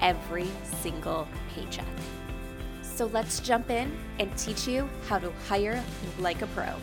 [0.00, 0.48] every
[0.80, 1.86] single paycheck.
[2.82, 5.82] So let's jump in and teach you how to hire
[6.18, 6.74] like a pro.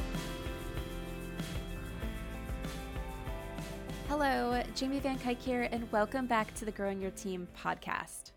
[4.08, 8.32] Hello, Jamie Van Cuyk here, and welcome back to the Growing Your Team podcast.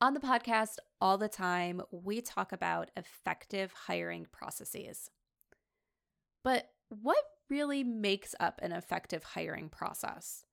[0.00, 5.10] On the podcast, all the time, we talk about effective hiring processes.
[6.42, 10.46] But what really makes up an effective hiring process?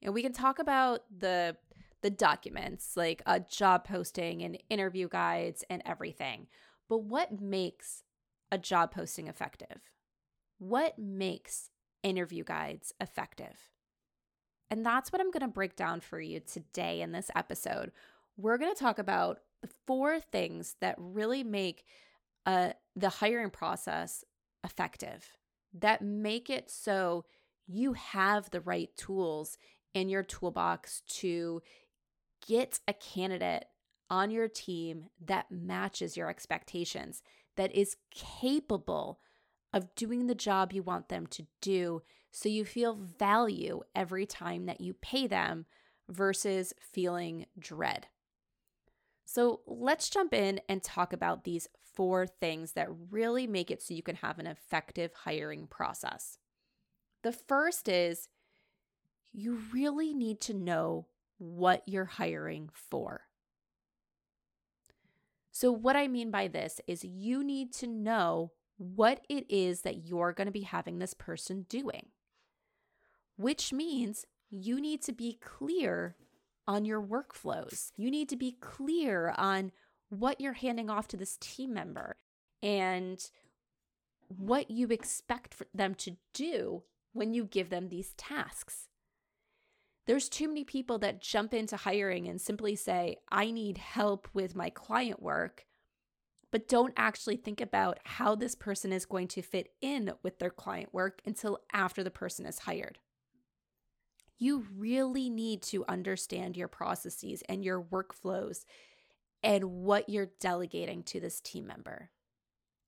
[0.00, 1.56] And we can talk about the
[2.04, 6.46] the documents like a job posting and interview guides and everything.
[6.86, 8.02] But what makes
[8.52, 9.90] a job posting effective?
[10.58, 11.70] What makes
[12.02, 13.70] interview guides effective?
[14.70, 17.90] And that's what I'm going to break down for you today in this episode.
[18.36, 21.86] We're going to talk about the four things that really make
[22.44, 24.26] uh, the hiring process
[24.62, 25.38] effective,
[25.72, 27.24] that make it so
[27.66, 29.56] you have the right tools
[29.94, 31.62] in your toolbox to
[32.46, 33.66] get a candidate
[34.10, 37.22] on your team that matches your expectations,
[37.56, 39.20] that is capable
[39.72, 44.66] of doing the job you want them to do so you feel value every time
[44.66, 45.66] that you pay them
[46.08, 48.06] versus feeling dread.
[49.24, 53.94] So let's jump in and talk about these four things that really make it so
[53.94, 56.38] you can have an effective hiring process.
[57.22, 58.28] The first is
[59.32, 61.06] you really need to know
[61.44, 63.22] what you're hiring for.
[65.50, 70.04] So, what I mean by this is you need to know what it is that
[70.04, 72.06] you're going to be having this person doing,
[73.36, 76.16] which means you need to be clear
[76.66, 77.92] on your workflows.
[77.96, 79.70] You need to be clear on
[80.08, 82.16] what you're handing off to this team member
[82.62, 83.22] and
[84.28, 86.82] what you expect them to do
[87.12, 88.88] when you give them these tasks.
[90.06, 94.54] There's too many people that jump into hiring and simply say, I need help with
[94.54, 95.64] my client work,
[96.50, 100.50] but don't actually think about how this person is going to fit in with their
[100.50, 102.98] client work until after the person is hired.
[104.36, 108.64] You really need to understand your processes and your workflows
[109.42, 112.10] and what you're delegating to this team member.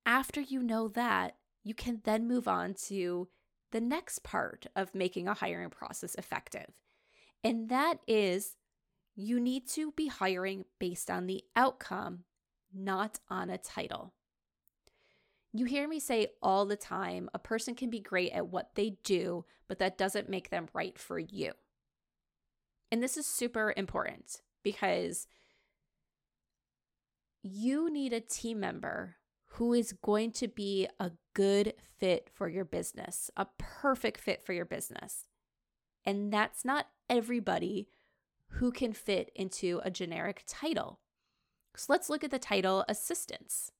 [0.05, 3.27] After you know that, you can then move on to
[3.71, 6.67] the next part of making a hiring process effective
[7.43, 8.55] and that is
[9.15, 12.23] you need to be hiring based on the outcome,
[12.73, 14.13] not on a title.
[15.53, 18.97] You hear me say all the time a person can be great at what they
[19.03, 21.53] do, but that doesn't make them right for you.
[22.91, 25.27] And this is super important because
[27.41, 29.15] you need a team member
[29.51, 34.53] who is going to be a good fit for your business, a perfect fit for
[34.53, 35.25] your business.
[36.07, 37.89] And that's not everybody
[38.51, 41.01] who can fit into a generic title.
[41.75, 43.73] So let's look at the title assistants.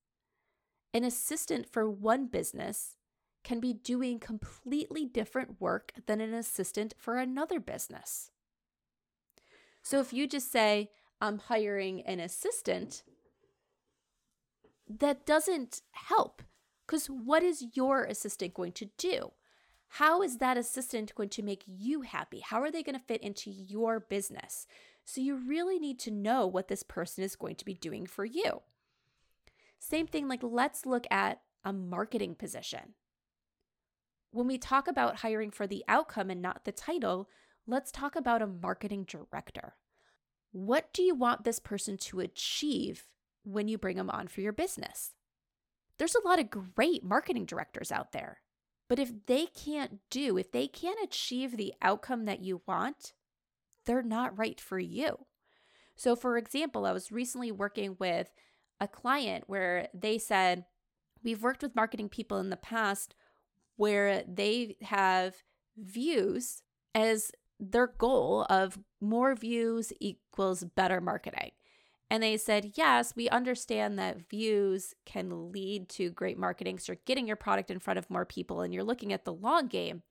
[0.94, 2.98] An assistant for one business
[3.46, 8.30] can be doing completely different work than an assistant for another business.
[9.82, 10.90] So if you just say,
[11.22, 13.04] I'm hiring an assistant,
[14.86, 16.42] that doesn't help
[16.86, 19.32] because what is your assistant going to do?
[19.90, 22.42] How is that assistant going to make you happy?
[22.42, 24.68] How are they going to fit into your business?
[25.06, 28.26] So you really need to know what this person is going to be doing for
[28.26, 28.62] you.
[29.80, 32.96] Same thing, like let's look at a marketing position.
[34.32, 37.30] when we talk about hiring for the outcome and not the title,
[37.66, 39.76] let's talk about a marketing director.
[40.52, 43.08] What do you want this person to achieve
[43.44, 45.14] when you bring them on for your business?
[45.98, 48.42] There's a lot of great marketing directors out there.
[48.90, 53.14] But if they can't do, if they can't achieve the outcome that you want,
[53.86, 55.26] they're not right for you.
[55.96, 58.32] So, for example, I was recently working with
[58.80, 60.66] a client where they said,
[61.24, 63.16] We've worked with marketing people in the past
[63.76, 65.36] where they have
[65.76, 66.62] views
[66.94, 71.52] as their goal of more views equals better marketing.
[72.10, 76.80] And they said, yes, we understand that views can lead to great marketing.
[76.80, 79.34] So you're getting your product in front of more people and you're looking at the
[79.34, 80.04] long game.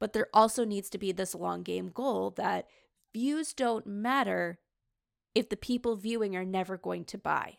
[0.00, 2.66] But there also needs to be this long game goal that
[3.12, 4.58] views don't matter
[5.34, 7.58] if the people viewing are never going to buy.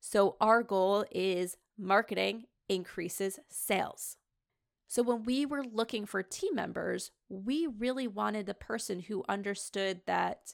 [0.00, 4.16] So our goal is marketing increases sales.
[4.88, 10.00] So when we were looking for team members, we really wanted the person who understood
[10.06, 10.52] that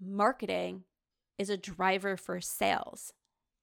[0.00, 0.84] marketing
[1.38, 3.12] is a driver for sales.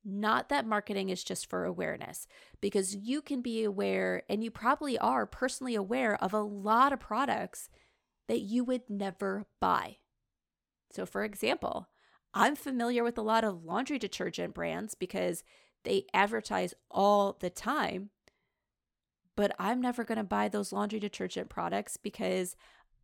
[0.03, 2.27] Not that marketing is just for awareness,
[2.59, 6.99] because you can be aware, and you probably are personally aware of a lot of
[6.99, 7.69] products
[8.27, 9.97] that you would never buy.
[10.91, 11.87] So, for example,
[12.33, 15.43] I'm familiar with a lot of laundry detergent brands because
[15.83, 18.09] they advertise all the time,
[19.35, 22.55] but I'm never going to buy those laundry detergent products because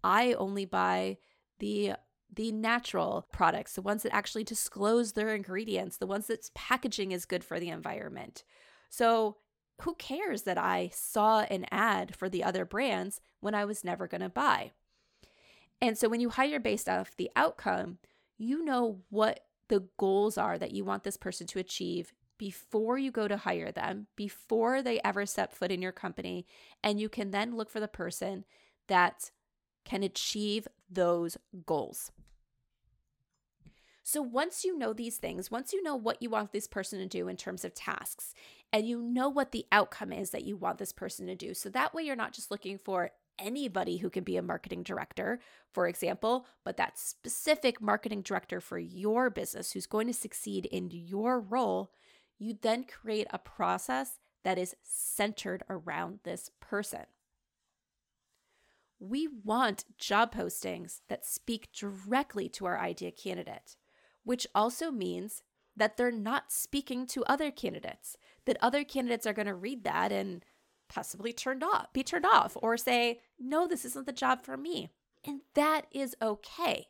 [0.03, 1.17] I only buy
[1.59, 1.93] the
[2.33, 7.25] the natural products, the ones that actually disclose their ingredients, the ones that's packaging is
[7.25, 8.43] good for the environment.
[8.89, 9.37] So,
[9.81, 14.07] who cares that I saw an ad for the other brands when I was never
[14.07, 14.71] going to buy?
[15.81, 17.99] And so, when you hire based off the outcome,
[18.37, 23.11] you know what the goals are that you want this person to achieve before you
[23.11, 26.45] go to hire them, before they ever set foot in your company.
[26.83, 28.45] And you can then look for the person
[28.87, 29.31] that
[29.85, 32.11] can achieve those goals.
[34.09, 37.05] So once you know these things, once you know what you want this person to
[37.05, 38.33] do in terms of tasks,
[38.71, 41.67] and you know what the outcome is that you want this person to do, so
[41.67, 45.41] that way you're not just looking for anybody who can be a marketing director,
[45.73, 50.89] for example, but that specific marketing director for your business who's going to succeed in
[50.89, 51.91] your role,
[52.39, 57.07] you then create a process that is centered around this person.
[59.01, 63.75] We want job postings that speak directly to our idea candidate,
[64.27, 65.41] which also means
[65.77, 70.11] that they're not speaking to other candidates, that other candidates are going to read that
[70.11, 70.43] and
[70.89, 74.89] possibly turned off, be turned off, or say, no, this isn't the job for me.
[75.25, 76.87] And that is okay.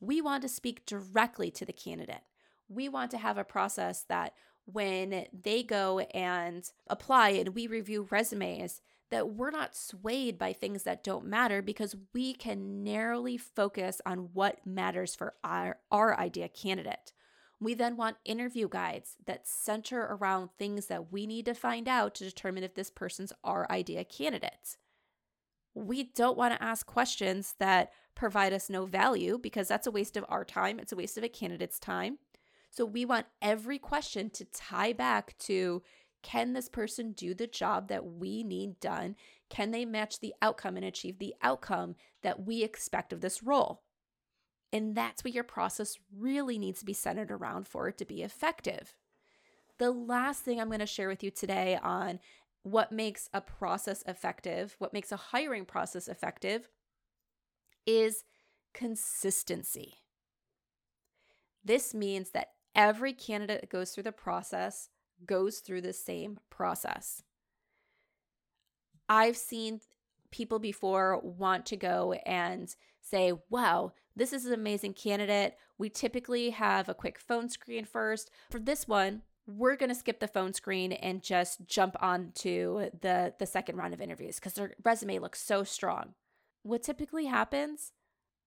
[0.00, 2.24] We want to speak directly to the candidate.
[2.68, 4.34] We want to have a process that
[4.66, 8.82] when they go and apply and we review resumes,
[9.12, 14.30] that we're not swayed by things that don't matter because we can narrowly focus on
[14.32, 17.12] what matters for our, our idea candidate.
[17.60, 22.14] We then want interview guides that center around things that we need to find out
[22.16, 24.78] to determine if this person's our idea candidate.
[25.74, 30.16] We don't want to ask questions that provide us no value because that's a waste
[30.16, 30.78] of our time.
[30.78, 32.16] It's a waste of a candidate's time.
[32.70, 35.82] So we want every question to tie back to
[36.22, 39.16] can this person do the job that we need done?
[39.50, 43.82] Can they match the outcome and achieve the outcome that we expect of this role?
[44.72, 48.22] And that's what your process really needs to be centered around for it to be
[48.22, 48.94] effective.
[49.78, 52.20] The last thing I'm going to share with you today on
[52.62, 56.68] what makes a process effective, what makes a hiring process effective,
[57.84, 58.24] is
[58.72, 59.96] consistency.
[61.64, 64.88] This means that every candidate that goes through the process
[65.26, 67.22] goes through the same process.
[69.08, 69.80] I've seen
[70.30, 75.56] people before want to go and say, wow, this is an amazing candidate.
[75.78, 78.30] We typically have a quick phone screen first.
[78.50, 82.90] For this one, we're going to skip the phone screen and just jump on to
[83.00, 86.14] the, the second round of interviews because their resume looks so strong.
[86.62, 87.92] What typically happens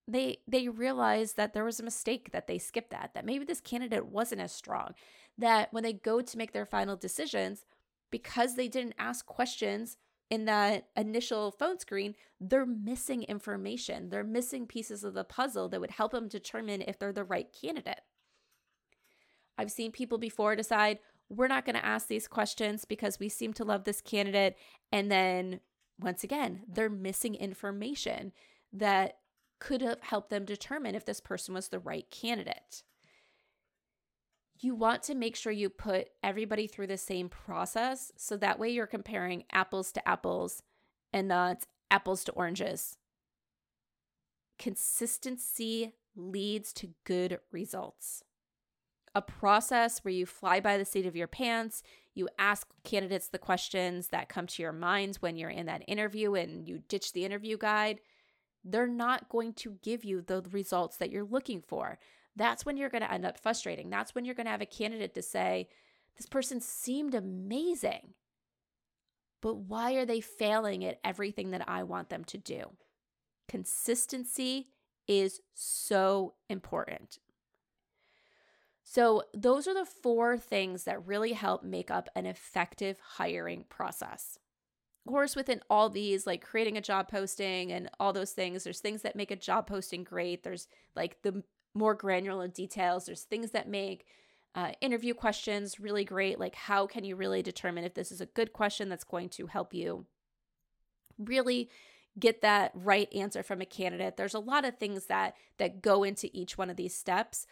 [0.07, 3.61] they they realize that there was a mistake that they skipped that that maybe this
[3.61, 4.93] candidate wasn't as strong
[5.37, 7.65] that when they go to make their final decisions
[8.11, 9.97] because they didn't ask questions
[10.29, 14.09] in that initial phone screen they're missing information.
[14.09, 17.47] They're missing pieces of the puzzle that would help them determine if they're the right
[17.61, 18.01] candidate.
[19.57, 23.53] I've seen people before decide we're not going to ask these questions because we seem
[23.53, 24.57] to love this candidate
[24.91, 25.59] and then
[25.99, 28.31] once again they're missing information
[28.73, 29.17] that
[29.65, 32.83] could have helped them determine if this person was the right candidate.
[34.59, 38.69] you want to make sure you put everybody through the same process so that way
[38.69, 40.63] you're comparing apples to apples
[41.11, 42.97] and not apples to oranges.
[44.57, 48.23] Consistency leads to good results.
[49.13, 53.37] A process where you fly by the seat of your pants, you ask candidates the
[53.37, 57.25] questions that come to your minds when you're in that interview and you ditch the
[57.25, 57.99] interview guide,
[58.65, 61.99] they're not going to give you the results that you're looking for.
[62.35, 63.89] That's when you're going to end up frustrating.
[63.89, 65.69] That's when you're going to have a candidate to say,
[66.17, 68.15] This person seemed amazing,
[69.41, 72.71] but why are they failing at everything that I want them to do?
[73.47, 74.69] Consistency
[75.07, 77.19] is so important.
[78.87, 84.37] So, those are the four things that really help make up an effective hiring process.
[85.05, 88.79] Of course, within all these, like creating a job posting and all those things, there's
[88.79, 90.43] things that make a job posting great.
[90.43, 91.43] There's like the
[91.75, 93.05] more granular details.
[93.05, 94.05] There's things that make
[94.55, 96.39] uh, interview questions really great.
[96.39, 99.47] Like, how can you really determine if this is a good question that's going to
[99.47, 100.05] help you
[101.19, 101.69] really
[102.17, 104.17] get that right answer from a candidate?
[104.17, 107.45] There's a lot of things that that go into each one of these steps,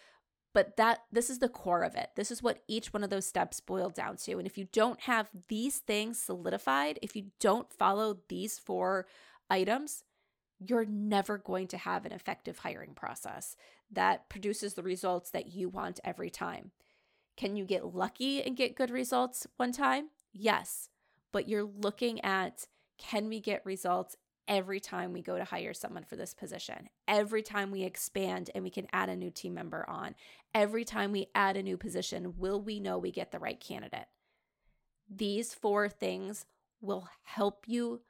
[0.53, 2.11] but that this is the core of it.
[2.15, 4.37] This is what each one of those steps boil down to.
[4.37, 9.07] And if you don't have these things solidified, if you don't follow these four
[9.49, 10.03] items,
[10.59, 13.55] you're never going to have an effective hiring process
[13.91, 16.71] that produces the results that you want every time.
[17.35, 20.09] Can you get lucky and get good results one time?
[20.31, 20.89] Yes.
[21.31, 22.67] But you're looking at
[22.99, 24.15] can we get results
[24.47, 26.89] every time we go to hire someone for this position?
[27.07, 30.15] Every time we expand and we can add a new team member on?
[30.53, 34.07] Every time we add a new position, will we know we get the right candidate?
[35.09, 36.45] These four things
[36.81, 38.01] will help you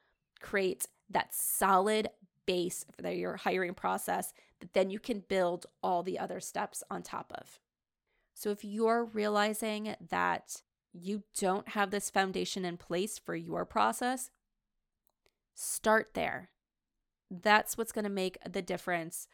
[0.41, 2.09] create that solid
[2.45, 7.01] base for your hiring process that then you can build all the other steps on
[7.01, 7.59] top of.
[8.33, 10.61] So if you're realizing that
[10.91, 14.29] you don't have this foundation in place for your process,
[15.53, 16.49] start there.
[17.29, 19.27] That's what's going to make the difference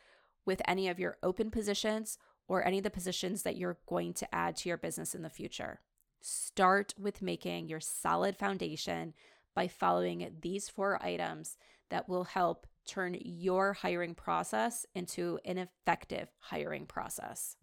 [0.46, 4.36] with any of your open positions or any of the positions that you're going to
[4.36, 5.82] add to your business in the future.
[6.22, 9.14] Start with making your solid foundation
[9.56, 11.58] by following these four items
[11.90, 17.56] that will help turn your hiring process into an effective hiring process.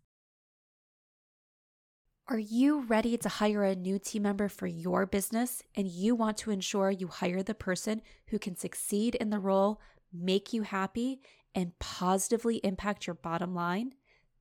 [2.28, 6.36] Are you ready to hire a new team member for your business and you want
[6.38, 9.80] to ensure you hire the person who can succeed in the role,
[10.12, 11.20] make you happy,
[11.54, 13.92] and positively impact your bottom line?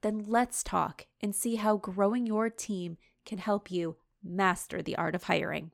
[0.02, 5.14] Then let's talk and see how growing your team can help you master the art
[5.14, 5.70] of hiring.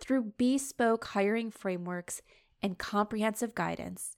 [0.00, 2.22] Through bespoke hiring frameworks
[2.62, 4.16] and comprehensive guidance,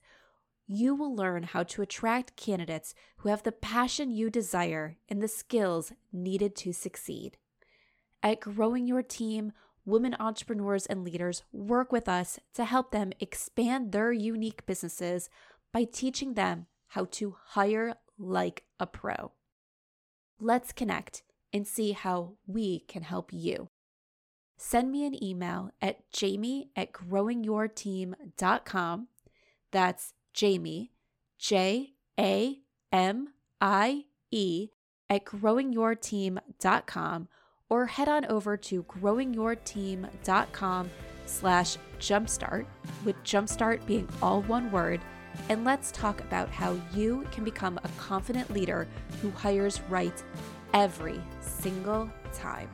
[0.71, 5.27] you will learn how to attract candidates who have the passion you desire and the
[5.27, 7.39] skills needed to succeed.
[8.21, 9.51] At Growing Your Team,
[9.83, 15.27] women entrepreneurs and leaders work with us to help them expand their unique businesses
[15.73, 19.31] by teaching them how to hire like a pro.
[20.39, 23.69] Let's connect and see how we can help you.
[24.55, 29.07] Send me an email at jamie at growingyourteam.com.
[29.71, 30.91] That's Jamie,
[31.37, 32.57] J A
[32.91, 34.69] M I E,
[35.09, 37.27] at growingyourteam.com
[37.69, 40.89] or head on over to growingyourteam.com
[41.25, 42.65] slash jumpstart,
[43.05, 45.01] with jumpstart being all one word,
[45.49, 48.87] and let's talk about how you can become a confident leader
[49.21, 50.23] who hires right
[50.73, 52.69] every single time.